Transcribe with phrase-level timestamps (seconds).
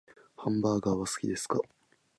[0.35, 1.59] ハンバーガーは好きですか？